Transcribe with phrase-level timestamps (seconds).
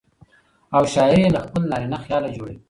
[0.75, 2.55] او شاعر يې له خپل نارينه خياله جوړوي.